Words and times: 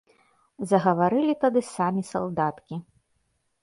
Загаварылі 0.71 1.37
тады 1.45 1.59
самі 1.75 2.01
салдаткі. 2.11 2.85